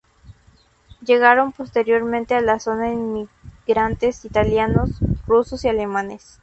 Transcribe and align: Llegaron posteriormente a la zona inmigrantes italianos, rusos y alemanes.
Llegaron 1.05 1.51
posteriormente 1.51 2.33
a 2.33 2.41
la 2.41 2.59
zona 2.59 2.91
inmigrantes 2.91 4.25
italianos, 4.25 4.89
rusos 5.27 5.63
y 5.63 5.69
alemanes. 5.69 6.39